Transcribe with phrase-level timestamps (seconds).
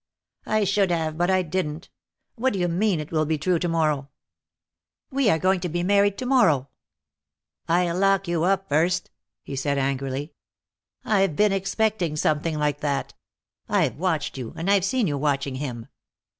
[0.47, 1.91] "I should have, but I didn't.
[2.33, 4.09] What do you mean, it will be true to morrow?"
[5.11, 6.69] "We are going to be married to morrow."
[7.67, 9.11] "I'll lock you up first,"
[9.43, 10.33] he said, angrily.
[11.05, 13.13] "I've been expecting something like that.
[13.69, 15.85] I've watched you, and I've seen you watching him.